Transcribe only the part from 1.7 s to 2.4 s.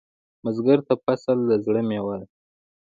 میوه ده